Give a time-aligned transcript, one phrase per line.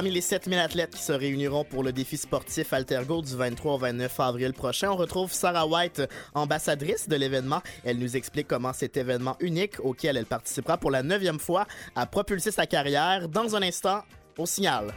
[0.00, 3.78] Parmi les 7000 athlètes qui se réuniront pour le défi sportif Altergo du 23 au
[3.78, 6.02] 29 avril prochain, on retrouve Sarah White,
[6.32, 7.60] ambassadrice de l'événement.
[7.84, 12.06] Elle nous explique comment cet événement unique auquel elle participera pour la neuvième fois a
[12.06, 13.28] propulsé sa carrière.
[13.28, 14.02] Dans un instant,
[14.38, 14.94] au signal.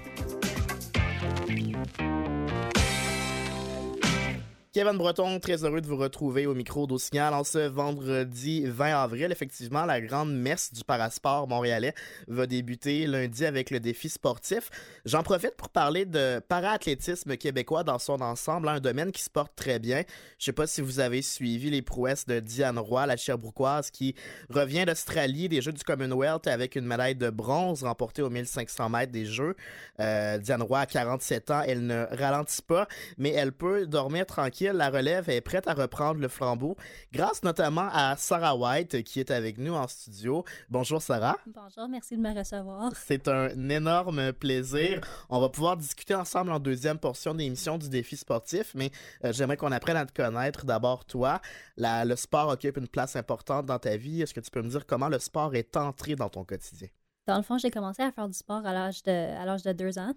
[4.73, 9.31] Kevin Breton, très heureux de vous retrouver au micro d'Ossignal en ce vendredi 20 avril.
[9.31, 11.93] Effectivement, la grande messe du parasport montréalais
[12.27, 14.71] va débuter lundi avec le défi sportif.
[15.05, 19.51] J'en profite pour parler de paraathlétisme québécois dans son ensemble, un domaine qui se porte
[19.55, 20.01] très bien.
[20.39, 24.15] Je sais pas si vous avez suivi les prouesses de Diane Roy, la Cherbrouquoise, qui
[24.49, 29.11] revient d'Australie des Jeux du Commonwealth avec une médaille de bronze remportée aux 1500 mètres
[29.11, 29.55] des Jeux.
[29.99, 32.87] Euh, Diane Roy a 47 ans, elle ne ralentit pas,
[33.19, 36.77] mais elle peut dormir tranquille la relève est prête à reprendre le flambeau,
[37.11, 40.45] grâce notamment à Sarah White qui est avec nous en studio.
[40.69, 41.37] Bonjour Sarah.
[41.47, 42.91] Bonjour, merci de me recevoir.
[42.95, 45.01] C'est un énorme plaisir.
[45.29, 48.91] On va pouvoir discuter ensemble en deuxième portion d'émission du défi sportif, mais
[49.25, 50.65] euh, j'aimerais qu'on apprenne à te connaître.
[50.65, 51.41] D'abord, toi,
[51.77, 54.21] le sport occupe une place importante dans ta vie.
[54.21, 56.87] Est-ce que tu peux me dire comment le sport est entré dans ton quotidien?
[57.25, 59.71] Dans le fond, j'ai commencé à faire du sport à l'âge de, à l'âge de
[59.71, 60.13] deux ans.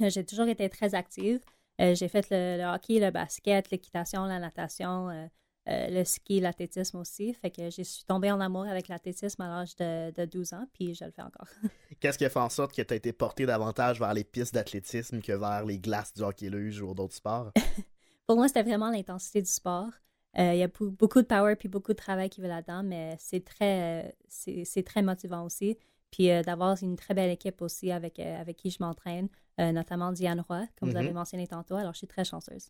[0.00, 1.40] Euh, j'ai toujours été très active.
[1.80, 5.26] Euh, j'ai fait le, hockey, le basket, l'équitation, la natation, euh,
[5.68, 7.34] euh, le ski, l'athlétisme aussi.
[7.34, 10.94] Fait que je suis tombée en amour avec l'athlétisme à l'âge de, 12 ans, puis
[10.94, 11.48] je le fais encore.
[12.00, 14.54] Qu'est-ce qui a fait en sorte que tu as été porté davantage vers les pistes
[14.54, 17.52] d'athlétisme que vers les glaces du hockey luge ou d'autres sports?
[18.26, 19.90] Pour moi, c'était vraiment l'intensité du sport.
[20.38, 23.42] Il y a beaucoup de power puis beaucoup de travail qui va là-dedans, mais c'est
[23.42, 25.78] très, c'est très motivant aussi.
[26.10, 29.28] Puis d'avoir une très belle équipe aussi avec, avec qui je m'entraîne.
[29.58, 31.14] Euh, notamment Diane Roy, comme vous avez mm-hmm.
[31.14, 31.76] mentionné tantôt.
[31.76, 32.68] Alors, je suis très chanceuse.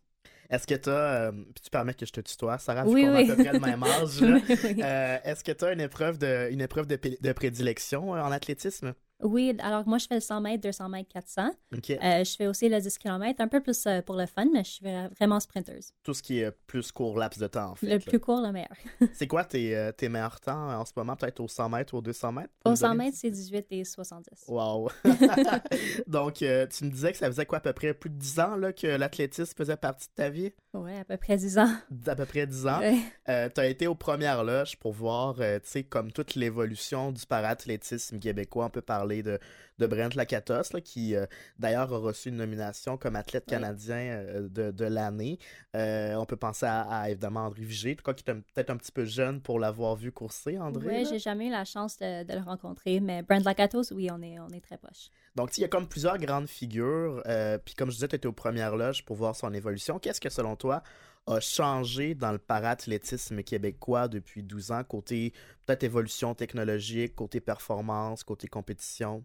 [0.49, 3.15] Est-ce que tu as, euh, tu permets que je te tutoie, Sarah, oui, vu qu'on
[3.15, 6.49] a à peu près le même âge, euh, est-ce que tu as une épreuve de,
[6.49, 8.93] une épreuve de prédilection en athlétisme?
[9.23, 11.49] Oui, alors moi, je fais le 100 mètres, 200 mètres, 400.
[11.73, 14.63] Euh, je fais aussi le 10 km, un peu plus euh, pour le fun, mais
[14.63, 14.85] je suis
[15.17, 15.91] vraiment sprinteuse.
[16.03, 17.87] Tout ce qui est plus court laps de temps, en fait.
[17.87, 18.75] Le plus court, le meilleur.
[19.13, 21.97] c'est quoi tes, euh, tes, meilleurs temps en ce moment, peut-être au 100 mètres ou
[21.97, 22.53] au 200 mètres?
[22.63, 24.45] Au 100 mètres, c'est 18 et 70.
[24.47, 24.89] Wow!
[26.07, 28.55] Donc, tu me disais que ça faisait quoi, à peu près plus de 10 ans
[28.55, 30.51] là, que l'athlétisme faisait partie de ta vie?
[30.75, 31.71] Oui, à peu près 10 ans.
[32.05, 32.81] À peu près 10 ans.
[33.25, 38.19] tu as été aux premières loges pour voir, tu sais, comme toute l'évolution du parathlétisme
[38.19, 38.65] québécois.
[38.65, 39.39] On peut parler de
[39.79, 41.25] de Brent Lakatos, qui euh,
[41.59, 45.39] d'ailleurs a reçu une nomination comme athlète canadien euh, de, l'année.
[45.75, 49.05] Euh, on peut penser à, évidemment André Vigé, quoi qui est peut-être un petit peu
[49.05, 50.87] jeune pour l'avoir vu courser, André.
[50.87, 54.39] Oui, j'ai jamais eu la chance de, le rencontrer, mais Brent Lakatos, oui, on est,
[54.39, 55.09] on est très proche.
[55.35, 57.21] Donc, il y a comme plusieurs grandes figures.
[57.63, 59.99] puis comme je disais, tu étais aux premières loges pour voir son évolution.
[59.99, 60.81] Qu'est-ce que selon toi
[61.27, 65.33] a changé dans le parathlétisme québécois depuis 12 ans, côté
[65.65, 69.23] peut-être évolution technologique, côté performance, côté compétition?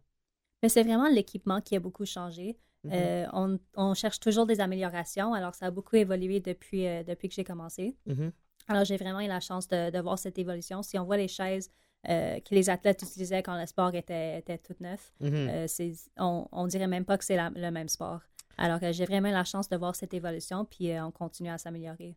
[0.69, 2.57] c'est vraiment l'équipement qui a beaucoup changé.
[2.85, 3.29] Mm-hmm.
[3.35, 5.35] Euh, on, cherche toujours des améliorations.
[5.35, 7.97] Alors, ça a beaucoup évolué depuis, euh, depuis que j'ai commencé.
[8.09, 8.31] Mm-hmm.
[8.69, 10.83] Alors, j'ai vraiment eu la chance de, voir cette évolution.
[10.83, 11.71] Si on voit les chaises
[12.09, 16.09] euh, que les athlètes utilisaient quand le sport était, était tout neuf, mm-hmm.
[16.19, 18.21] on, on dirait même pas que c'est le même sport.
[18.59, 22.15] Alors, j'ai vraiment la chance de voir cette évolution, puis on continue à s'améliorer.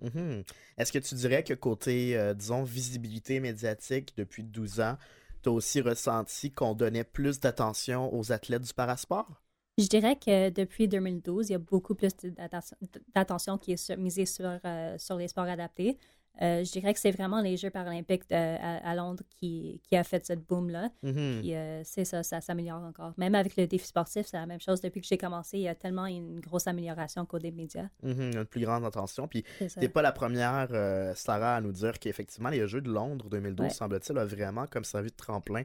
[0.77, 4.97] Est-ce que tu dirais que côté, disons, visibilité médiatique depuis 12 ans,
[5.43, 9.41] tu as aussi ressenti qu'on donnait plus d'attention aux athlètes du parasport?
[9.77, 12.13] Je dirais que depuis 2012, il y a beaucoup plus
[13.13, 15.97] d'attention qui est misée sur, euh, sur les sports adaptés.
[16.41, 20.25] Euh, je dirais que c'est vraiment les Jeux paralympiques à, Londres qui, qui, a fait
[20.25, 20.89] cette boom-là.
[21.03, 21.39] Mm-hmm.
[21.39, 23.13] Puis euh, c'est ça, ça s'améliore encore.
[23.17, 24.81] Même avec le défi sportif, c'est la même chose.
[24.81, 27.87] Depuis que j'ai commencé, il y a tellement une grosse amélioration côté médias.
[28.03, 28.37] Mm-hmm.
[28.37, 29.27] Une plus grande attention.
[29.27, 29.43] Puis
[29.79, 33.71] t'es pas la première, euh, Sarah, à nous dire qu'effectivement, les Jeux de Londres 2012,
[33.71, 35.63] semble-t-il, a vraiment comme servi de tremplin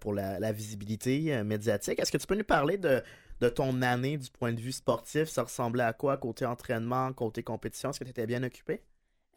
[0.00, 2.00] pour la, visibilité médiatique.
[2.00, 3.02] Est-ce que tu peux nous parler de,
[3.40, 5.28] de ton année du point de vue sportif?
[5.28, 7.90] Ça ressemblait à quoi côté entraînement, côté compétition?
[7.90, 8.82] Est-ce que tu étais bien occupé?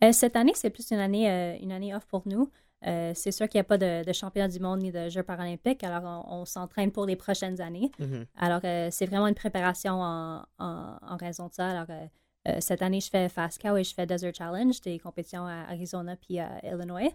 [0.03, 2.49] Euh, cette année, c'est plus une année, euh, une année off pour nous.
[2.85, 5.83] Euh, c'est sûr qu'il n'y a pas de, championnat du monde ni de Jeux paralympiques,
[5.83, 7.91] alors on, s'entraîne pour les prochaines années.
[7.99, 8.25] Mm-hmm.
[8.37, 11.69] Alors, c'est vraiment une préparation en, raison de ça.
[11.69, 11.87] Alors,
[12.59, 16.17] cette année, je fais Fast Cow et je fais Desert Challenge, des compétitions à Arizona
[16.17, 17.13] puis à Illinois,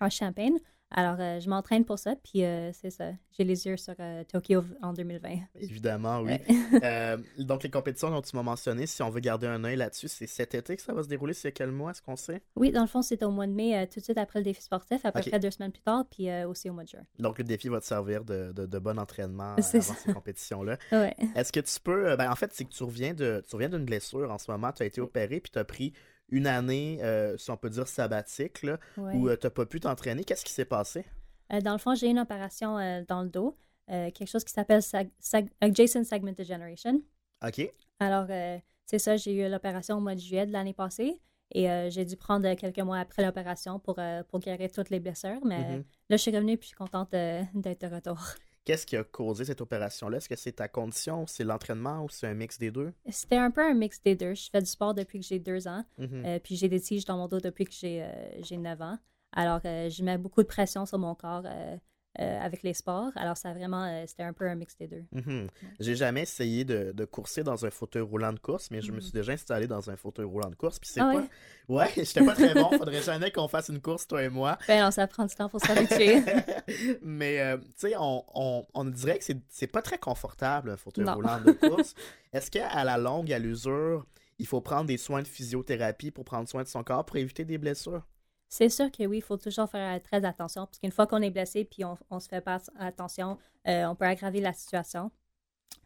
[0.00, 0.58] en Champagne.
[0.92, 3.12] Alors, euh, je m'entraîne pour ça, puis euh, c'est ça.
[3.36, 5.28] J'ai les yeux sur euh, Tokyo en 2020.
[5.60, 6.32] Évidemment, oui.
[7.44, 10.26] donc, les compétitions dont tu m'as mentionné, si on veut garder un œil là-dessus, c'est
[10.26, 11.32] cet été que ça va se dérouler.
[11.32, 12.42] C'est quel mois, est-ce qu'on sait?
[12.56, 14.62] Oui, dans le fond, c'est au mois de mai, tout de suite après le défi
[14.62, 17.04] sportif, à peu près deux semaines plus tard, puis aussi au mois de juin.
[17.20, 20.76] Donc, le défi va te servir de, de, bon entraînement avant ces compétitions-là.
[21.36, 22.16] Est-ce que tu peux...
[22.16, 24.72] Ben, en fait, c'est que tu reviens d'une blessure en ce moment.
[24.72, 25.92] Tu as été opéré, puis tu as pris
[26.30, 27.00] une année,
[27.36, 30.24] si on peut dire sabbatique, là, où tu n'as pas pu t'entraîner.
[30.24, 31.04] Qu'est-ce qui s'est passé?
[31.64, 32.76] dans le fond, j'ai une opération
[33.08, 33.56] dans le dos,
[33.88, 34.82] quelque chose qui s'appelle
[35.60, 37.02] Adjacent Segment Degeneration.
[37.44, 37.72] OK.
[37.98, 38.26] Alors,
[38.86, 41.20] c'est ça, j'ai eu l'opération au mois de juillet de l'année passée.
[41.52, 43.98] Et j'ai dû prendre quelques mois après l'opération pour,
[44.28, 45.40] pour guérir toutes les blessures.
[45.44, 45.84] Mais mm-hmm.
[46.10, 48.18] là, je suis revenue et je suis contente d'être de retour.
[48.64, 50.18] Qu'est-ce qui a causé cette opération-là?
[50.18, 52.92] Est-ce que c'est ta condition, c'est l'entraînement ou c'est un mix des deux?
[53.08, 54.34] C'était un peu un mix des deux.
[54.34, 55.84] Je fais du sport depuis que j'ai deux ans.
[55.98, 58.98] Euh, puis j'ai des tiges dans mon dos depuis que j'ai euh, neuf ans.
[59.32, 61.44] Alors, euh, je mets beaucoup de pression sur mon corps.
[62.18, 63.12] Euh, avec les sports.
[63.14, 65.04] Alors, ça vraiment, euh, c'était un peu un mix des deux.
[65.12, 65.46] Mhm.
[65.78, 68.96] J'ai jamais essayé de, de, courser dans un fauteuil roulant de course, mais je me
[68.96, 69.00] mhm.
[69.00, 70.80] suis déjà installé dans un fauteuil roulant de course.
[70.80, 71.28] Puis c'est ah, pas.
[71.72, 72.68] Ouais, j'étais pas très bon.
[72.78, 74.58] Faudrait jamais qu'on fasse une course, toi et moi.
[74.66, 76.20] Ben non, ça prend du temps pour s'habituer.
[77.02, 81.08] mais, euh, tu sais, on, on, on, dirait que c'est pas très confortable, un fauteuil
[81.08, 81.94] roulant de course.
[82.32, 84.04] Est-ce qu'à la longue, à l'usure,
[84.40, 87.44] il faut prendre des soins de physiothérapie pour prendre soin de son corps pour éviter
[87.44, 88.02] des blessures?
[88.50, 91.30] C'est sûr que oui, il faut toujours faire très attention, parce qu'une fois qu'on est
[91.30, 93.38] blessé puis on ne se fait pas attention,
[93.68, 95.12] euh, on peut aggraver la situation.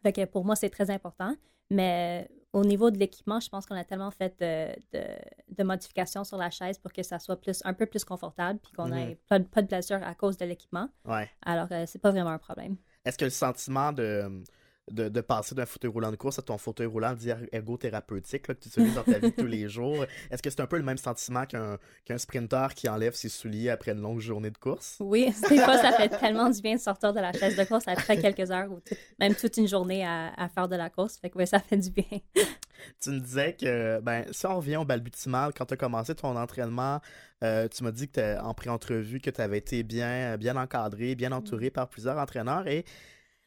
[0.01, 1.35] Fait que pour moi, c'est très important.
[1.69, 6.49] Mais au niveau de l'équipement, je pense qu'on a tellement fait de, modifications sur la
[6.49, 9.43] chaise pour que ça soit plus, un peu plus confortable puis qu'on n'ait mm-hmm.
[9.45, 10.89] pas, de blessure à cause de l'équipement.
[11.05, 11.29] Ouais.
[11.43, 12.77] Alors, euh, c'est pas vraiment un problème.
[13.03, 14.43] Est-ce que le sentiment de
[14.91, 17.15] de, passer d'un fauteuil roulant de course à ton fauteuil roulant
[17.51, 20.05] ergothérapeutique que tu utilises dans ta vie tous les jours.
[20.29, 23.69] Est-ce que c'est un peu le même sentiment qu'un qu'un sprinter qui enlève ses souliers
[23.69, 24.97] après une longue journée de course?
[24.99, 27.87] Oui, des fois, ça fait tellement du bien de sortir de la chaise de course
[27.87, 28.79] après quelques heures ou
[29.19, 31.17] même toute une journée à, faire de la course.
[31.17, 32.19] Fait que ça fait du bien.
[33.01, 36.35] tu me disais que, ben, si on revient au balbutiement, quand tu as commencé ton
[36.35, 37.01] entraînement,
[37.43, 41.31] euh, tu m'as dit que en pré-entrevue que tu avais été bien, bien encadré, bien
[41.31, 42.85] entouré par plusieurs entraîneurs et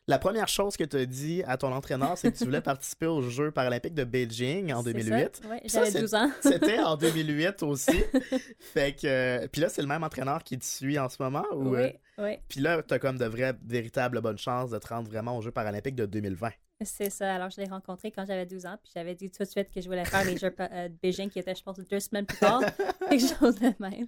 [0.08, 3.06] la première chose que tu as dit à ton entraîneur, c'est que tu voulais participer
[3.06, 5.42] aux Jeux paralympiques de Beijing en 2008.
[5.48, 6.30] Oui, j'avais 12 ans.
[6.40, 8.02] C'était en 2008 aussi.
[8.58, 11.44] fait que, puis là, c'est le même entraîneur qui te suit en ce moment?
[11.52, 11.92] Ou, oui, euh?
[12.18, 12.38] oui.
[12.48, 15.42] Puis là, tu as comme de vraies, véritables bonnes chances de te rendre vraiment aux
[15.42, 16.50] Jeux paralympiques de 2020.
[16.82, 17.34] C'est ça.
[17.34, 19.82] Alors, je l'ai rencontré quand j'avais 12 ans, puis j'avais dit tout de suite que
[19.82, 22.38] je voulais faire les Jeux euh, de Beijing, qui étaient, je pense, deux semaines plus
[22.38, 22.62] tard.
[23.10, 24.06] quelque chose de même.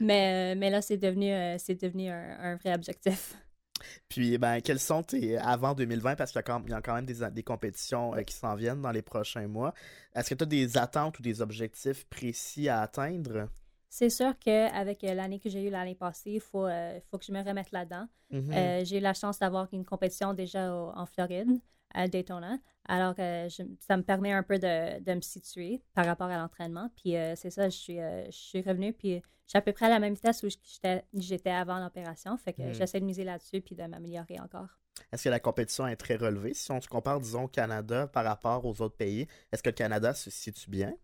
[0.00, 3.34] Mais, euh, mais là, c'est devenu, c'est devenu un vrai objectif.
[4.08, 5.38] Puis, ben, quels sont tes.
[5.38, 8.82] Avant 2020, parce qu'il y, a quand même des, des compétitions euh, qui s'en viennent
[8.82, 9.74] dans les prochains mois.
[10.14, 13.48] Est-ce que tu as des attentes ou des objectifs précis à atteindre?
[13.88, 17.24] C'est sûr qu'avec euh, l'année que j'ai eue l'année passée, il faut, euh, faut que
[17.24, 18.06] je me remette là-dedans.
[18.32, 18.86] Mm-hmm.
[18.86, 21.50] j'ai eu la chance d'avoir une compétition déjà en Floride
[21.94, 22.58] à Daytona.
[22.86, 23.48] Alors, euh,
[23.80, 26.90] ça me permet un peu de, de me situer par rapport à l'entraînement.
[26.96, 29.72] Puis euh, c'est ça, je suis, euh, je suis revenue, puis je suis à peu
[29.72, 30.48] près à la même vitesse où
[31.14, 32.36] j'étais avant l'opération.
[32.36, 32.74] Fait que hmm.
[32.74, 34.68] j'essaie de miser là-dessus puis de m'améliorer encore.
[35.12, 36.54] Est-ce que la compétition est très relevée?
[36.54, 39.74] Si on se compare, disons, au Canada par rapport aux autres pays, est-ce que le
[39.74, 40.94] Canada se situe bien?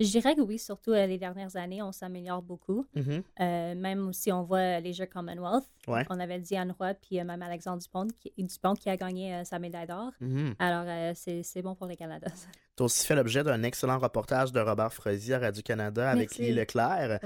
[0.00, 2.86] Je dirais que oui, surtout euh, les dernières années, on s'améliore beaucoup.
[2.96, 3.22] Mm-hmm.
[3.40, 7.42] Euh, même si on voit les Jeux Commonwealth, on avait Diane Roy puis euh, même
[7.42, 10.12] Alexandre Dupont qui, Dupont qui a gagné sa médaille d'or.
[10.22, 10.54] Mm-hmm.
[10.58, 12.28] Alors, c'est bon pour le Canada.
[12.78, 16.52] Tu as aussi fait l'objet d'un excellent reportage de Robert Frozy à Radio-Canada avec Lee
[16.52, 17.18] Leclerc.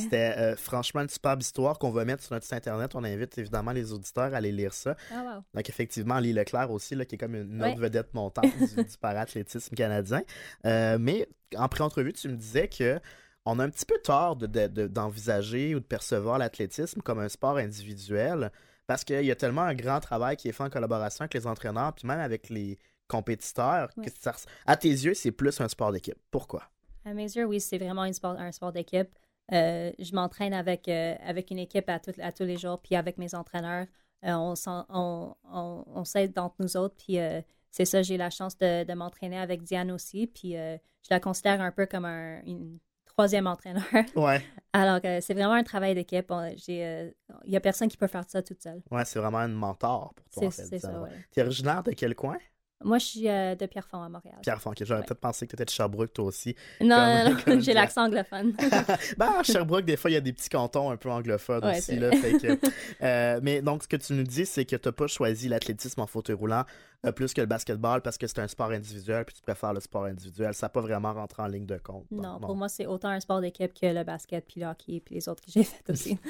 [0.00, 2.94] C'était franchement une superbe histoire qu'on va mettre sur notre site Internet.
[2.94, 4.94] On invite évidemment les auditeurs à aller lire ça.
[5.12, 8.84] Ah, Donc, effectivement, Lee Leclerc aussi, là, qui est comme une autre vedette montante du,
[8.84, 10.22] du parathlétisme canadien.
[10.64, 13.00] mais en pré-entrevue, tu me disais que
[13.46, 18.52] on a un petit peu tort d'envisager ou de percevoir l'athlétisme comme un sport individuel
[18.86, 21.46] parce qu'il y a tellement un grand travail qui est fait en collaboration avec les
[21.46, 22.76] entraîneurs, puis même avec les
[23.10, 23.90] compétiteurs.
[23.94, 24.10] Que
[24.66, 26.18] à tes yeux, c'est plus un sport d'équipe.
[26.30, 26.62] Pourquoi?
[27.04, 29.08] À mes yeux, oui, c'est vraiment un sport, un sport d'équipe.
[29.52, 33.18] Euh, je m'entraîne avec, euh, avec une équipe à, à tous les jours, puis avec
[33.18, 33.86] mes entraîneurs.
[34.24, 37.18] Euh, on, on, on, on s'aide entre nous autres, puis
[37.70, 40.26] c'est ça, j'ai la chance de, m'entraîner avec Diane aussi.
[40.26, 43.82] Puis je la considère un peu comme un une troisième entraîneur.
[44.14, 44.42] Ouais.
[44.72, 46.32] Alors c'est vraiment un travail d'équipe.
[46.68, 47.12] Il
[47.48, 48.82] n'y a personne qui peut faire ça toute seule.
[48.90, 50.50] Ouais, c'est vraiment un mentor pour toi.
[50.50, 51.10] C'est ça, ouais.
[51.32, 52.38] Tu es originaire de quel coin?
[52.82, 54.36] Moi, je suis euh, de Pierrefonds à Montréal.
[54.42, 54.84] Pierrefonds, ok.
[54.84, 56.56] J'aurais peut-être pensé que tu étais de Sherbrooke, toi aussi.
[56.80, 58.54] Non, non, non, j'ai l'accent anglophone.
[59.18, 61.96] ben, à Sherbrooke, des fois, il y a des petits cantons un peu anglophones aussi.
[61.96, 62.10] Là,
[63.02, 66.00] euh, mais donc, ce que tu nous dis, c'est que tu n'as pas choisi l'athlétisme
[66.00, 66.64] en fauteuil roulant
[67.16, 70.04] plus que le basketball parce que c'est un sport individuel puis tu préfères le sport
[70.04, 70.54] individuel.
[70.54, 72.04] Ça n'a pas vraiment rentré en ligne de compte.
[72.10, 75.14] Non, pour moi, c'est autant un sport d'équipe que le basket, puis le hockey, puis
[75.14, 76.18] les autres que j'ai fait aussi.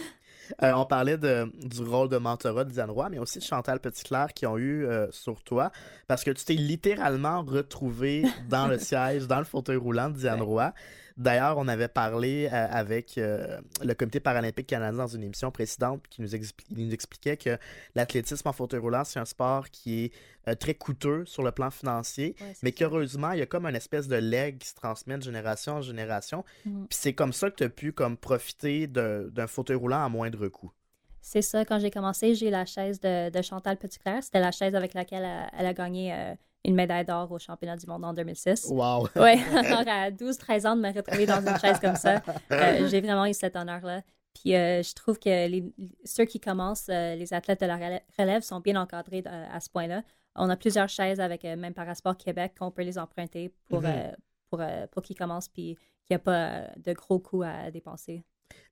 [0.62, 3.78] Euh, on parlait de, du rôle de mentorat de Diane Roy, mais aussi de Chantal
[3.78, 5.70] Petitclerc qui ont eu euh, sur toi,
[6.08, 10.42] parce que tu t'es littéralement retrouvé dans le siège, dans le fauteuil roulant de Diane
[10.42, 10.72] Roy.
[11.20, 16.02] D'ailleurs, on avait parlé euh, avec euh, le Comité paralympique canadien dans une émission précédente
[16.08, 16.28] qui nous,
[16.70, 17.58] nous expliquait que
[17.94, 20.12] l'athlétisme en fauteuil roulant, c'est un sport qui est
[20.48, 24.08] euh, très coûteux sur le plan financier, mais qu'heureusement, il y a comme une espèce
[24.08, 26.42] de leg qui se transmet de génération en génération.
[26.64, 26.86] Mmh.
[26.88, 30.48] Puis c'est comme ça que tu as pu comme profiter d'un fauteuil roulant à moindre
[30.48, 30.72] coût.
[31.20, 34.22] C'est ça, quand j'ai commencé, j'ai eu la chaise de, de Chantal Petitclerc.
[34.22, 38.04] C'était la chaise avec laquelle elle, a gagné une médaille d'or au championnat du monde
[38.04, 38.66] en 2006.
[38.70, 39.08] Wow!
[39.16, 43.00] Oui, alors à 12-13 ans de me retrouver dans une chaise comme ça, euh, j'ai
[43.00, 44.02] vraiment eu cet honneur-là.
[44.34, 45.64] Puis euh, je trouve que les,
[46.04, 50.02] ceux qui commencent, euh, les athlètes de la relève, sont bien encadrés à ce point-là.
[50.36, 54.14] On a plusieurs chaises avec même Parasport Québec qu'on peut les emprunter pour, mm-hmm.
[54.50, 54.62] pour,
[54.92, 55.76] pour qu'ils commencent puis
[56.06, 58.22] qu'il n'y a pas de gros coûts à dépenser.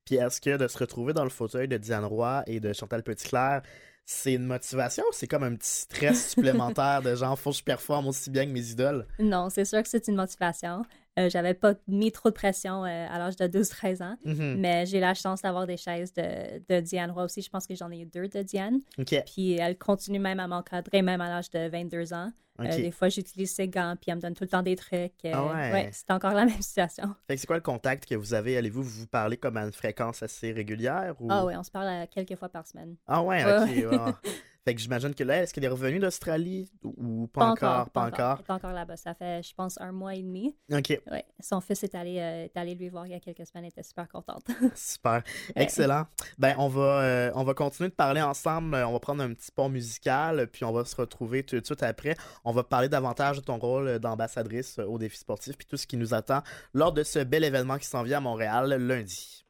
[0.05, 3.03] Puis est-ce que de se retrouver dans le fauteuil de Diane Roy et de Chantal
[3.03, 3.63] Petitclerc,
[4.11, 8.07] c'est une motivation c'est comme un petit stress supplémentaire de genre, faut que je performe
[8.09, 9.07] aussi bien que mes idoles?
[9.19, 10.83] Non, c'est sûr que c'est une motivation.
[11.19, 14.57] Euh, j'avais pas mis trop de pression euh, à l'âge de 12-13 ans, mm-hmm.
[14.57, 17.43] mais j'ai la chance d'avoir des chaises de, de, Diane Roy aussi.
[17.43, 18.81] Je pense que j'en ai deux de Diane.
[19.27, 22.31] Puis elle continue même à m'encadrer, même à l'âge de 22 ans.
[22.61, 25.13] Euh, des fois, j'utilise ses gants, puis elle me donne tout le temps des trucs.
[25.33, 25.91] Ah ouais.
[25.93, 27.15] c'est encore la même situation.
[27.29, 28.57] c'est quoi le contact que vous avez?
[28.57, 31.15] Allez-vous vous parler comme à une fréquence assez régulière?
[31.21, 31.29] Ou...
[31.31, 32.97] Ah oui, on se parle quelques fois par semaine.
[33.07, 34.15] Ah ouais, ok.
[34.69, 38.43] Fait que j'imagine que là, est-ce qu'elle est revenue d'Australie ou pas, encore, Pas encore.
[38.43, 38.99] Pas encore là-bas.
[38.99, 40.55] Ça fait, je pense, un mois et demi.
[40.71, 41.01] OK.
[41.11, 41.25] Ouais.
[41.41, 43.65] Son fils est allé, euh, est allé lui voir il y a quelques semaines.
[43.65, 44.45] Elle était super contente.
[44.75, 45.23] super.
[45.57, 46.05] Excellent.
[46.37, 48.75] Ben, on va, euh, on va continuer de parler ensemble.
[48.75, 51.83] On va prendre un petit pont musical, puis on va se retrouver tout de suite
[51.83, 52.15] après.
[52.45, 55.97] On va parler davantage de ton rôle d'ambassadrice au défi sportif, puis tout ce qui
[55.97, 56.43] nous attend
[56.75, 59.47] lors de ce bel événement qui s'en vient à Montréal lundi.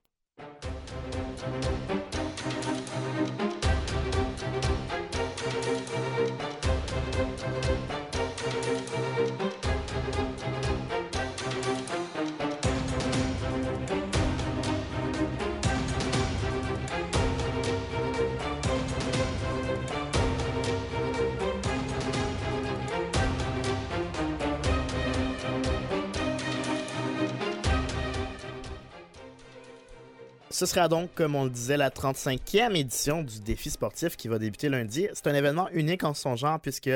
[30.58, 34.40] Ce sera donc, comme on le disait, la 35e édition du défi sportif qui va
[34.40, 35.06] débuter lundi.
[35.12, 36.90] C'est un événement unique en son genre puisque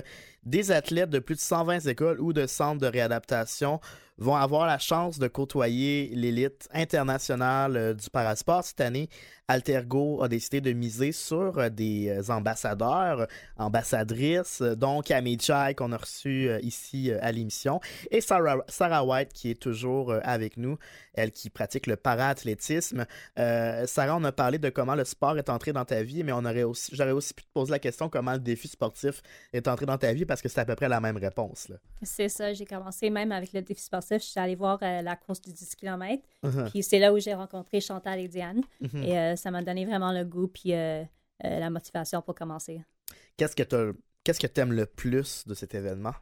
[0.44, 3.78] des athlètes de plus de 120 écoles ou de centres de réadaptation
[4.18, 9.08] vont avoir la chance de côtoyer l'élite internationale euh, du parasport cette année.
[9.48, 13.26] Altergo a décidé de miser sur euh, des euh, ambassadeurs,
[13.56, 19.50] ambassadrices, donc Amy Chai qu'on a reçu ici à l'émission et Sarah, Sarah, White qui
[19.50, 20.76] est toujours avec nous,
[21.14, 23.06] elle qui pratique le para-athlétisme.
[23.36, 26.32] Sarah, on a parlé de comment le sport est entré dans ta vie, mais
[26.92, 30.12] j'aurais aussi pu te poser la question comment le défi sportif est entré dans ta
[30.12, 31.68] vie parce que c'est à peu près la même réponse.
[32.02, 34.01] C'est ça, j'ai commencé même avec le défi sportif.
[34.10, 36.22] Je suis allée voir euh, la course du 10 km.
[36.44, 36.70] Uh-huh.
[36.70, 38.62] Puis c'est là où j'ai rencontré Chantal et Diane.
[38.82, 39.04] Uh-huh.
[39.04, 41.04] Et euh, ça m'a donné vraiment le goût puis euh,
[41.42, 42.82] la motivation pour commencer.
[43.36, 46.14] Qu'est-ce que qu'est-ce que tu aimes le plus de cet événement?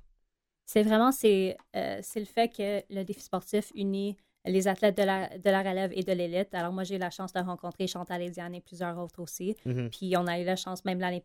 [0.64, 4.16] C'est vraiment c'est, c'est le fait que le défi sportif unit
[4.47, 6.54] les athlètes de la, de la relève et de l'élite.
[6.54, 9.54] Alors, moi, j'ai eu la chance de rencontrer Chantal et Diane et plusieurs autres aussi.
[9.66, 9.90] Mm-hmm.
[9.90, 11.23] Puis, on a eu la chance, même l'année,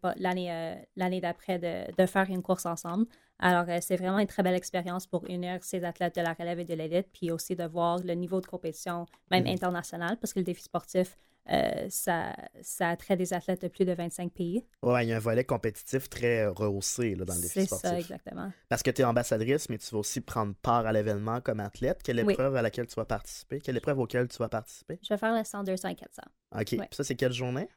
[0.52, 3.06] euh, l'année d'après, de, de, faire une course ensemble.
[3.40, 6.60] Alors, euh, c'est vraiment une très belle expérience pour unir ces athlètes de la relève
[6.60, 9.54] et de l'élite, puis aussi de voir le niveau de compétition, même mm-hmm.
[9.54, 11.18] international, parce que le défi sportif,
[11.52, 14.66] euh, ça, ça attrait des athlètes de plus de 25 pays.
[14.82, 17.82] Oui, il y a un volet compétitif très rehaussé là, dans le défi sportif.
[17.82, 18.52] C'est ça, exactement.
[18.70, 22.02] Parce que tu es ambassadrice, mais tu vas aussi prendre part à l'événement comme athlète.
[22.04, 23.60] Quelle épreuve à laquelle tu vas participer?
[23.60, 25.00] Quelle épreuve auquel tu vas participer?
[25.04, 26.22] Je vais faire le 100, 200 et 400.
[26.60, 26.88] OK.
[26.92, 27.68] Ça, c'est quelle journée?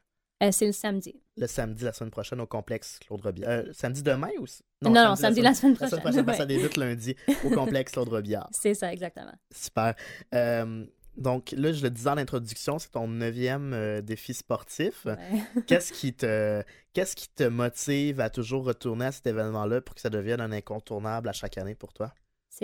[0.41, 1.21] Euh, c'est le samedi.
[1.35, 3.49] Le samedi, la semaine prochaine, au complexe Claude Robillard.
[3.51, 4.45] Euh, samedi demain ou...
[4.81, 5.99] Non, non, samedi, la semaine, prochaine.
[6.01, 8.49] La semaine prochaine, ça débute lundi au complexe Claude Robillard.
[8.51, 9.33] C'est ça, exactement.
[9.53, 9.95] Super.
[10.33, 10.85] Euh,
[11.19, 15.05] donc là, je le disais en introduction, c'est ton neuvième euh, défi sportif.
[15.67, 20.01] qu'est-ce qui te qu'est-ce qui te motive à toujours retourner à cet événement-là pour que
[20.01, 22.13] ça devienne un incontournable à chaque année pour toi?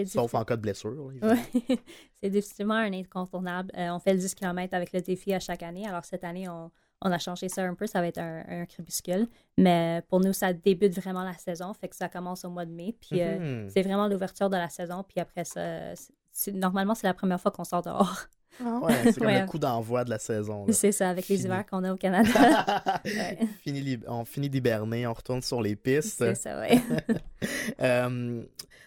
[0.06, 1.12] Sauf en cas de blessure.
[2.22, 3.72] c'est difficilement un incontournable.
[3.78, 5.88] Euh, on fait le 10 km avec le défi à chaque année.
[5.88, 6.72] Alors cette année, on,
[7.02, 7.88] a changé ça un peu.
[7.88, 9.28] Ça va être un, crépuscule.
[9.58, 11.74] Mais pour nous, ça débute vraiment la saison.
[11.74, 12.96] Fait que ça commence au mois de mai.
[13.00, 13.70] Puis euh, mm-hmm.
[13.70, 15.04] c'est vraiment l'ouverture de la saison.
[15.04, 15.94] Puis après ça,
[16.54, 18.26] normalement, c'est la première fois qu'on sort dehors.
[18.64, 20.66] Ouais, c'est comme le coup d'envoi de la saison.
[20.72, 22.30] C'est ça, avec les hivers qu'on a au Canada.
[24.08, 26.18] on finit d'hiberner, on retourne sur les pistes.
[26.18, 26.80] C'est ça, oui.
[27.80, 28.44] Euh,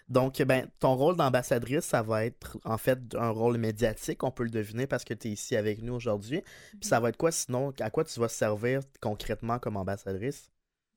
[0.09, 4.43] donc, ben, ton rôle d'ambassadrice, ça va être en fait un rôle médiatique, on peut
[4.43, 6.43] le deviner parce que tu es ici avec nous aujourd'hui.
[6.81, 10.51] Puis ça va être quoi sinon, à quoi tu vas servir concrètement comme ambassadrice?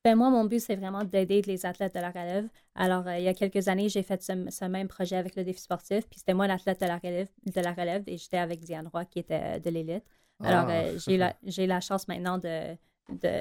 [0.04, 2.48] Ben, moi, mon but, c'est vraiment d'aider les athlètes de la relève.
[2.74, 6.08] Alors, il y a quelques années, j'ai fait ce, même projet avec le défi sportif.
[6.08, 9.04] Puis c'était moi l'athlète de la relève, de la relève et j'étais avec Diane Roy,
[9.04, 10.04] qui était de l'élite.
[10.42, 10.96] Alors, ah.
[10.96, 12.76] j'ai la, la chance maintenant de,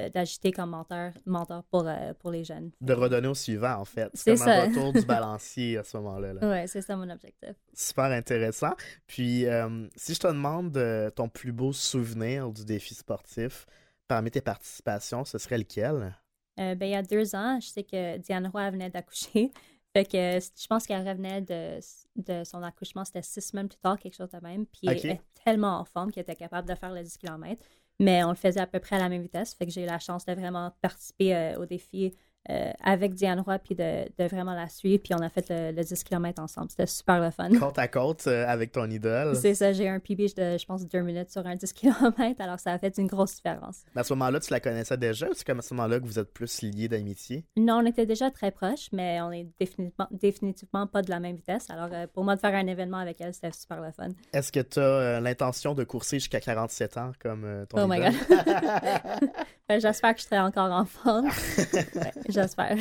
[0.09, 2.71] d'agiter comme mentor, mentor pour, euh, pour les jeunes.
[2.81, 4.09] De redonner au suivant, en fait.
[4.13, 6.33] C'est comme un retour du balancier à ce moment-là.
[6.41, 7.53] Oui, c'est ça mon objectif.
[7.73, 8.73] Super intéressant.
[9.07, 13.65] Puis, euh, si je te demande euh, ton plus beau souvenir du défi sportif
[14.07, 16.13] parmi tes participations, ce serait lequel?
[16.57, 19.51] Ben, il y a deux ans, je sais que Diane Roy venait d'accoucher.
[19.93, 21.79] Fait que je pense qu'elle revenait de,
[22.15, 24.65] de son accouchement, c'était six semaines plus tard, quelque chose de même.
[24.65, 27.61] Puis elle est tellement en forme qu'elle était capable de faire le 10 km
[28.01, 29.53] mais on le faisait à peu près à la même vitesse.
[29.53, 32.13] Fait que j'ai eu la chance de vraiment participer euh, au défi
[32.49, 35.01] euh, avec Diane Roy, puis de, vraiment la suivre.
[35.03, 36.71] Puis on a fait le, 10 km ensemble.
[36.71, 37.49] C'était super le fun.
[37.59, 39.35] Côte à côte euh, avec ton idole.
[39.35, 42.41] C'est ça, j'ai un PB de, je pense, deux minutes sur un 10 km.
[42.41, 43.83] Alors ça a fait une grosse différence.
[43.95, 46.17] à ce moment-là, tu la connaissais déjà ou c'est comme à ce moment-là que vous
[46.17, 47.45] êtes plus liés d'amitié?
[47.57, 51.35] Non, on était déjà très proches, mais on est définitivement, définitivement pas de la même
[51.35, 51.69] vitesse.
[51.69, 54.09] Alors pour moi, de faire un événement avec elle, c'était super le fun.
[54.33, 58.13] Est-ce que tu as l'intention de courser jusqu'à 47 ans comme ton oh idole?
[58.29, 59.29] Oh my God!
[59.71, 61.29] Ben, j'espère que je serai encore en forme.
[62.31, 62.77] J'espère.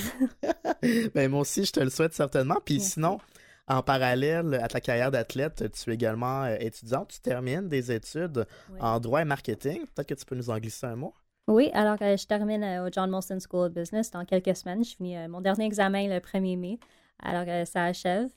[1.15, 2.57] ben, moi aussi, je te le souhaite certainement.
[2.65, 3.19] Puis sinon,
[3.67, 7.09] en parallèle à ta carrière d'athlète, tu es également euh, étudiante.
[7.09, 8.47] Tu termines des études
[8.81, 9.85] en droit et marketing.
[9.95, 11.15] Peut-être que tu peux nous en glisser un mot?
[11.49, 14.85] Oui, alors euh, je termine euh, au John Molson School of Business dans quelques semaines.
[14.85, 16.79] Je finis mon dernier examen le 1er mai.
[17.23, 18.29] Alors ça achève.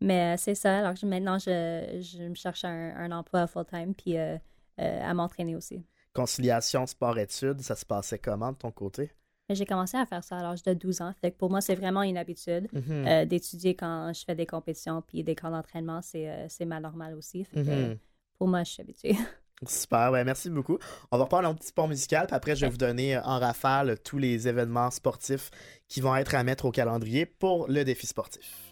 [0.00, 0.78] Mais c'est ça.
[0.78, 5.84] Alors maintenant, je, me cherche un, un emploi full-time puis à m'entraîner aussi
[6.14, 9.12] conciliation sport-études, ça se passait comment de ton côté?
[9.50, 11.12] J'ai commencé à faire ça à l'âge de 12 ans.
[11.20, 13.06] Fait pour moi, c'est vraiment une habitude mhm.
[13.06, 16.00] euh, d'étudier quand je fais des compétitions puis des camps d'entraînement.
[16.02, 17.46] C'est euh, ma normale aussi.
[17.54, 17.98] Mhm.
[18.38, 19.16] pour moi, je suis habituée.
[19.66, 20.78] Super, ben merci beaucoup.
[21.10, 23.98] On va reprendre un petit pont musical, puis après, je vais vous donner en rafale
[24.02, 25.50] tous les événements sportifs
[25.86, 28.70] qui vont être à mettre au calendrier pour le défi sportif.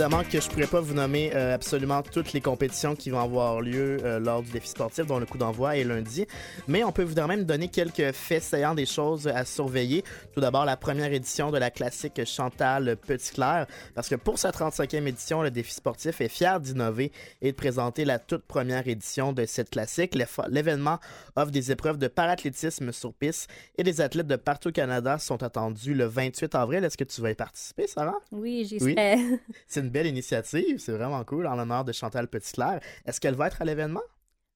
[0.00, 3.60] Évidemment que je pourrais pas vous nommer euh, absolument toutes les compétitions qui vont avoir
[3.60, 6.26] lieu euh, lors du défi sportif, dont le coup d'envoi est lundi,
[6.68, 10.02] mais on peut vous même donner quelques faits saillants des choses à surveiller.
[10.32, 15.06] Tout d'abord, la première édition de la classique Chantal Petit-Clair, parce que pour sa 35e
[15.06, 19.44] édition, le défi sportif est fier d'innover et de présenter la toute première édition de
[19.44, 20.16] cette classique.
[20.48, 20.98] L'événement
[21.36, 25.42] offre des épreuves de parathlétisme sur piste et des athlètes de partout au Canada sont
[25.42, 26.84] attendus le 28 avril.
[26.84, 28.16] Est-ce que tu vas y participer, Sarah?
[28.32, 29.18] Oui, j'y serai.
[29.66, 32.80] C'est une belle initiative, c'est vraiment cool, en l'honneur de Chantal Petitclerc.
[33.04, 34.00] Est-ce qu'elle va être à l'événement?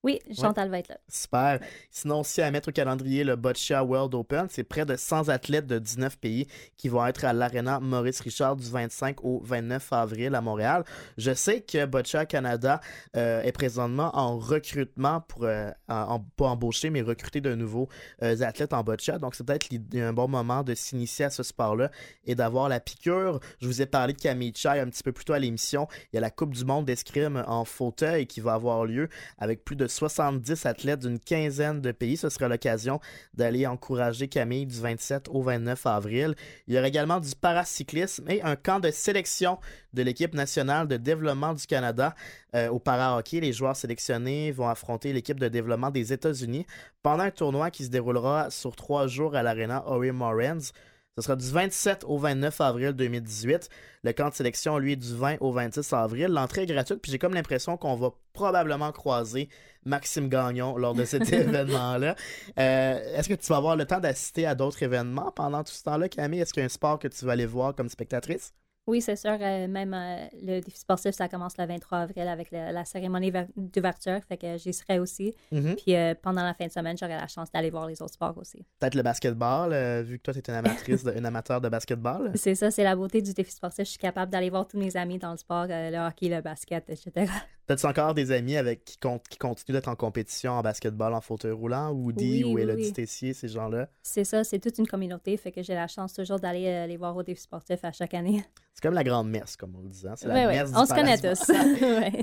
[0.04, 0.98] Oui, Chantal va être là.
[1.08, 1.60] Super.
[1.90, 5.66] Sinon, aussi à mettre au calendrier le Boccia World Open, c'est près de 100 athlètes
[5.66, 10.34] de 19 pays qui vont être à l'Arena Maurice Richard du 25 au 29 avril
[10.34, 10.84] à Montréal.
[11.16, 12.82] Je sais que Boccia Canada
[13.16, 17.88] euh, est présentement en recrutement pour, euh, en, pas embaucher, mais recruter de nouveaux
[18.22, 19.18] euh, athlètes en Boccia.
[19.18, 21.90] Donc, c'est peut-être un bon moment de s'initier à ce sport-là
[22.26, 23.40] et d'avoir la piqûre.
[23.58, 25.88] Je vous ai parlé de Camille Chai un petit peu plus tôt à l'émission.
[26.12, 29.64] Il y a la Coupe du monde d'escrime en fauteuil qui va avoir lieu avec
[29.64, 32.16] plus de 70 athlètes d'une quinzaine de pays.
[32.16, 33.00] Ce sera l'occasion
[33.34, 36.34] d'aller encourager Camille du 27 au 29 avril.
[36.66, 39.58] Il y aura également du paracyclisme et un camp de sélection
[39.92, 42.14] de l'équipe nationale de développement du Canada
[42.54, 43.40] euh, au para-hockey.
[43.40, 46.66] Les joueurs sélectionnés vont affronter l'équipe de développement des États-Unis
[47.02, 50.72] pendant un tournoi qui se déroulera sur trois jours à l'Arena Ori Morens.
[51.16, 53.68] Ce sera du 27 au 29 avril 2018.
[54.02, 56.26] Le camp de sélection, lui, est du 20 au 26 avril.
[56.26, 59.48] L'entrée est gratuite, puis j'ai comme l'impression qu'on va probablement croiser
[59.84, 62.16] Maxime Gagnon lors de cet événement-là.
[62.58, 65.84] Euh, est-ce que tu vas avoir le temps d'assister à d'autres événements pendant tout ce
[65.84, 66.40] temps-là, Camille?
[66.40, 68.52] Est-ce qu'il y a un sport que tu vas aller voir comme spectatrice?
[68.86, 69.36] Oui, c'est sûr.
[69.40, 74.20] Euh, même euh, le défi sportif, ça commence le 23 avril avec la cérémonie d'ouverture.
[74.28, 75.34] Fait que j'y serai aussi.
[75.52, 75.74] Mm-hmm.
[75.76, 78.36] Puis euh, pendant la fin de semaine, j'aurai la chance d'aller voir les autres sports
[78.36, 78.64] aussi.
[78.80, 82.32] Peut-être le basketball, vu que toi, tu es une amatrice, une amateur de basketball.
[82.44, 83.84] C'est ça, c'est la beauté du défi sportif.
[83.84, 86.88] Je suis capable d'aller voir tous mes amis dans le sport, le hockey, le basket,
[86.90, 87.30] etc.
[87.66, 91.52] T'as-tu encore des amis avec qui, qui continuent d'être en compétition en basketball, en fauteuil
[91.52, 93.88] roulant, Woody ou Elodie Tessier, ces gens-là?
[94.02, 95.36] C'est ça, c'est toute une communauté.
[95.36, 98.44] Fait que j'ai la chance toujours d'aller les voir au défi sportif à chaque année.
[98.74, 100.04] C'est comme la grande messe, comme on le dit.
[100.06, 100.14] Hein.
[100.16, 101.44] C'est la messe On se connaît tous.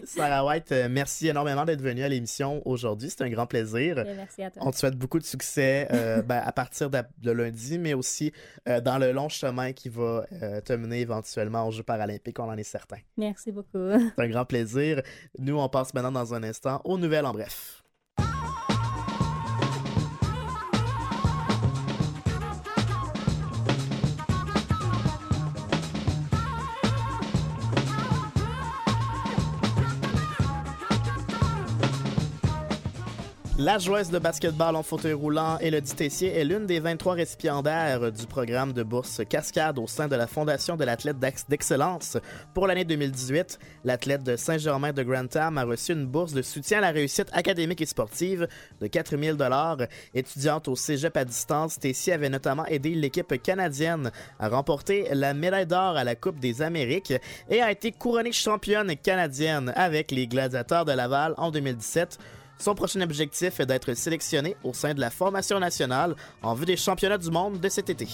[0.06, 3.10] Sarah White, euh, merci énormément d'être venue à l'émission aujourd'hui.
[3.10, 4.04] C'était un grand plaisir.
[4.18, 4.62] merci à toi.
[4.66, 8.34] On te souhaite beaucoup de succès euh, ben, à partir de, lundi, mais aussi
[8.68, 10.26] euh, dans le long chemin qui va
[10.66, 12.38] te mener éventuellement aux Jeux paralympiques.
[12.40, 12.98] On en est certain.
[13.16, 13.92] Merci beaucoup.
[14.18, 15.02] C'est un grand plaisir.
[15.38, 17.81] Nous, on passe maintenant dans un instant aux nouvelles en bref.
[33.64, 38.26] La joueuse de basketball en fauteuil roulant, Elodie Tessier, est l'une des 23 récipiendaires du
[38.26, 42.18] programme de bourse Cascade au sein de la Fondation de l'athlète d'excellence.
[42.56, 46.82] Pour l'année 2018, l'athlète de Saint-Germain de Grantham a reçu une bourse de soutien à
[46.82, 48.48] la réussite académique et sportive
[48.80, 49.78] de 4000 dollars.
[50.16, 55.68] Étudiante au cégep à distance, Tessier avait notamment aidé l'équipe canadienne à remporter la médaille
[55.68, 57.14] d'or à la Coupe des Amériques
[57.48, 62.18] et a été couronnée championne canadienne avec les Gladiateurs de Laval en 2017.
[62.62, 66.78] Son prochain objectif est d'être sélectionné au sein de la formation nationale en vue des
[66.78, 68.08] championnats du monde de cet été.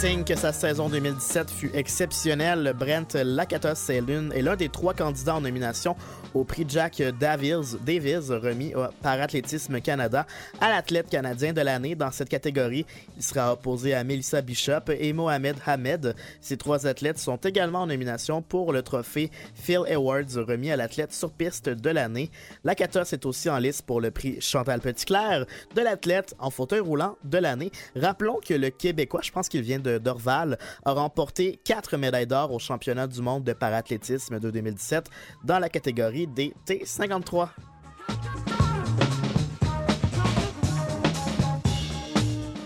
[0.00, 5.42] signe que sa saison 2017 fut exceptionnelle, Brent Lakatos est l'un des trois candidats en
[5.42, 5.94] nomination
[6.34, 10.26] au prix Jack Davies, Davis remis par Athlétisme Canada
[10.60, 12.86] à l'athlète canadien de l'année dans cette catégorie.
[13.16, 16.14] Il sera opposé à Melissa Bishop et Mohamed Hamed.
[16.40, 21.12] Ces trois athlètes sont également en nomination pour le trophée Phil Awards remis à l'athlète
[21.12, 22.30] sur piste de l'année.
[22.64, 27.16] Lakatos est aussi en liste pour le prix Chantal Petitclerc de l'athlète en fauteuil roulant
[27.24, 27.70] de l'année.
[27.96, 32.52] Rappelons que le Québécois, je pense qu'il vient de Dorval, a remporté quatre médailles d'or
[32.52, 35.08] au championnat du monde de parathlétisme de 2017
[35.44, 37.48] dans la catégorie des T53.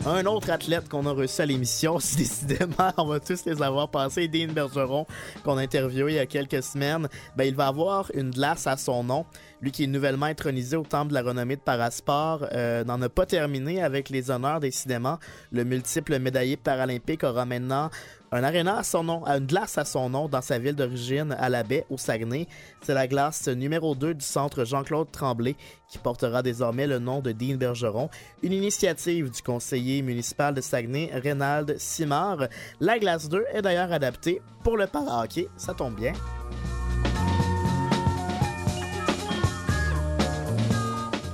[0.06, 3.88] Un autre athlète qu'on a reçu à l'émission, si décidément on va tous les avoir
[3.88, 5.06] passés, Dean Bergeron,
[5.44, 8.76] qu'on a interviewé il y a quelques semaines, ben, il va avoir une glace à
[8.76, 9.24] son nom.
[9.62, 13.08] Lui qui est nouvellement intronisé au Temple de la renommée de Parasport, euh, n'en a
[13.08, 15.18] pas terminé avec les honneurs, décidément.
[15.52, 17.88] Le multiple médaillé paralympique aura maintenant
[18.34, 21.48] un aréna à son nom, une glace à son nom dans sa ville d'origine, à
[21.48, 22.48] la baie, au Saguenay.
[22.82, 25.54] C'est la glace numéro 2 du centre Jean-Claude Tremblay
[25.86, 28.10] qui portera désormais le nom de Dean Bergeron,
[28.42, 32.48] une initiative du conseiller municipal de Saguenay, Reynald Simard.
[32.80, 36.12] La glace 2 est d'ailleurs adaptée pour le para-hockey, ça tombe bien.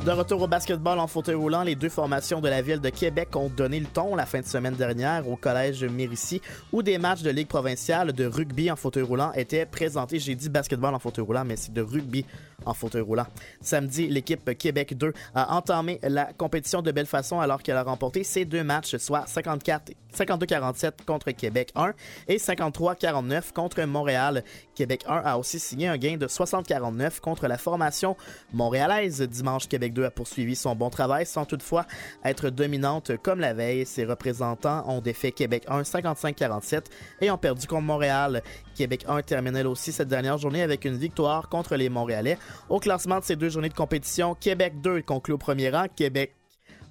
[0.04, 3.36] De retour au basketball en fauteuil roulant, les deux formations de la ville de Québec
[3.36, 6.40] ont donné le ton la fin de semaine dernière au collège Mérissi
[6.72, 10.18] où des matchs de ligue provinciale de rugby en fauteuil roulant étaient présentés.
[10.18, 12.24] J'ai dit basketball en fauteuil roulant, mais c'est de rugby
[12.66, 13.26] en fauteuil roulant.
[13.60, 18.24] Samedi, l'équipe Québec 2 a entamé la compétition de belle façon alors qu'elle a remporté
[18.24, 21.92] ses deux matchs, soit 54 52-47 contre Québec 1
[22.28, 24.44] et 53-49 contre Montréal.
[24.74, 28.16] Québec 1 a aussi signé un gain de 60-49 contre la formation
[28.52, 29.22] montréalaise.
[29.22, 31.86] Dimanche, Québec 2 a poursuivi son bon travail sans toutefois
[32.24, 33.86] être dominante comme la veille.
[33.86, 36.84] Ses représentants ont défait Québec 1 55-47
[37.20, 38.42] et ont perdu contre Montréal.
[38.80, 42.38] Québec 1 terminait aussi cette dernière journée avec une victoire contre les Montréalais.
[42.70, 46.34] Au classement de ces deux journées de compétition, Québec 2 conclut au premier rang, Québec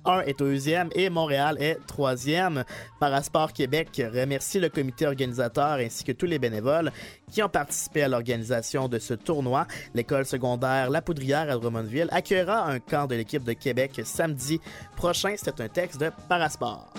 [0.05, 2.63] 1 est deuxième et Montréal est troisième.
[2.99, 6.91] Parasport Québec remercie le comité organisateur ainsi que tous les bénévoles
[7.31, 9.65] qui ont participé à l'organisation de ce tournoi.
[9.95, 14.61] L'école secondaire La Poudrière à Drummondville accueillera un camp de l'équipe de Québec samedi
[14.95, 15.33] prochain.
[15.37, 16.93] C'est un texte de Parasport.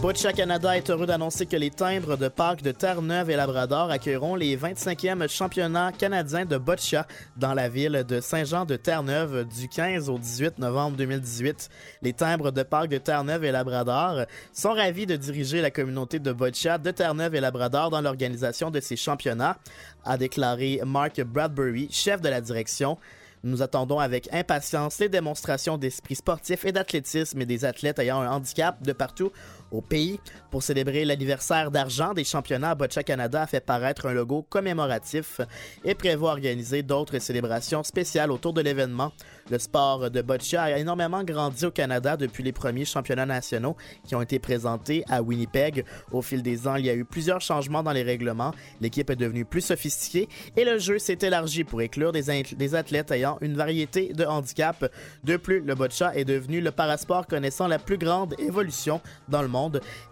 [0.00, 4.34] Boccia Canada est heureux d'annoncer que les timbres de parc de Terre-Neuve et Labrador accueilleront
[4.34, 10.08] les 25e championnats canadiens de boccia dans la ville de Saint-Jean de Terre-Neuve du 15
[10.08, 11.68] au 18 novembre 2018.
[12.00, 16.32] Les timbres de parc de Terre-Neuve et Labrador sont ravis de diriger la communauté de
[16.32, 19.58] boccia de Terre-Neuve et Labrador dans l'organisation de ces championnats,
[20.06, 22.96] a déclaré Mark Bradbury, chef de la direction.
[23.42, 28.82] Nous attendons avec impatience les démonstrations d'esprit sportif et d'athlétisme des athlètes ayant un handicap
[28.82, 29.32] de partout
[29.70, 30.20] au pays.
[30.50, 35.40] Pour célébrer l'anniversaire d'argent des championnats, Boccia Canada a fait paraître un logo commémoratif
[35.84, 39.12] et prévoit organiser d'autres célébrations spéciales autour de l'événement.
[39.50, 44.14] Le sport de boccia a énormément grandi au Canada depuis les premiers championnats nationaux qui
[44.14, 45.84] ont été présentés à Winnipeg.
[46.12, 48.54] Au fil des ans, il y a eu plusieurs changements dans les règlements.
[48.80, 53.10] L'équipe est devenue plus sophistiquée et le jeu s'est élargi pour inclure des, des athlètes
[53.10, 54.88] ayant une variété de handicaps.
[55.24, 59.48] De plus, le boccia est devenu le parasport connaissant la plus grande évolution dans le
[59.48, 59.59] monde.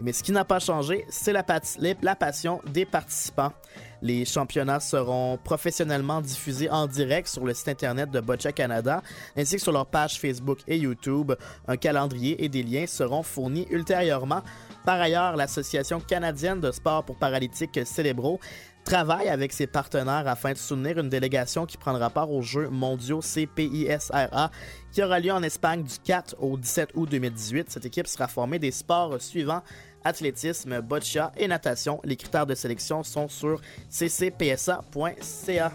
[0.01, 1.43] Mais ce qui n'a pas changé, c'est la,
[2.15, 3.53] passion des participants.
[4.03, 9.03] Les championnats seront professionnellement diffusés en direct sur le site internet de Boccia Canada
[9.37, 11.33] ainsi que sur leur page Facebook et YouTube.
[11.67, 14.43] Un calendrier et des liens seront fournis ultérieurement.
[14.85, 18.39] Par ailleurs, l'Association canadienne de sport pour paralytiques Célébro
[18.85, 23.21] travaille avec ses partenaires afin de soutenir une délégation qui prendra part aux Jeux mondiaux
[23.21, 24.51] CPISRA
[24.93, 27.71] qui aura lieu en Espagne du 4 au 17 août 2018.
[27.71, 29.63] Cette équipe sera formée des sports suivants
[30.05, 32.01] athlétisme, boccia et natation.
[32.05, 33.61] Les critères de sélection sont sur
[33.91, 35.73] ccpsa.ca.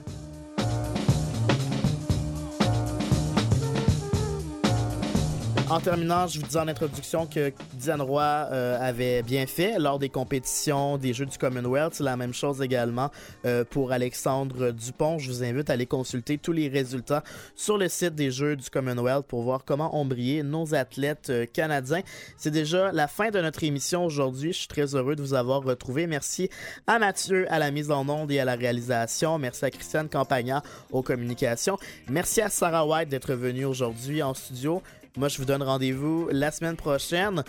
[5.74, 9.98] En terminant, je vous disais en introduction que Diane Roy euh, avait bien fait lors
[9.98, 11.96] des compétitions des Jeux du Commonwealth.
[11.96, 13.10] C'est la même chose également
[13.48, 15.18] euh, pour Alexandre Dupont.
[15.18, 17.24] Je vous invite à aller consulter tous les résultats
[17.56, 21.48] sur le site des Jeux du Commonwealth pour voir comment ont brillé nos athlètes euh,
[21.52, 22.04] canadiens.
[22.38, 24.54] C'est déjà la fin de notre émission aujourd'hui.
[24.54, 26.06] Je suis très heureux de vous avoir retrouvé.
[26.06, 26.52] Merci
[26.86, 29.40] à Mathieu à la mise en onde et à la réalisation.
[29.40, 31.80] Merci à Christiane Campagna aux communications.
[32.10, 34.84] Merci à Sarah White d'être venue aujourd'hui en studio.
[35.16, 37.44] Moi, je vous donne rendez-vous la semaine prochaine.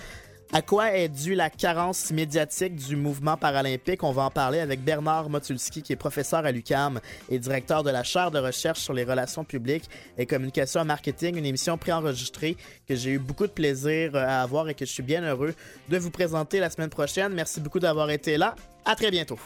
[0.53, 4.03] À quoi est due la carence médiatique du mouvement paralympique?
[4.03, 7.01] On va en parler avec Bernard Motulski, qui est professeur à l'UCAM
[7.31, 11.37] et directeur de la chaire de recherche sur les relations publiques et communication et marketing,
[11.37, 14.93] une émission préenregistrée que j'ai eu beaucoup de plaisir euh, à avoir et que je
[14.93, 15.55] suis bien heureux
[15.89, 17.33] de vous présenter la semaine prochaine.
[17.33, 18.55] Merci beaucoup d'avoir été là.
[18.85, 19.39] À très bientôt.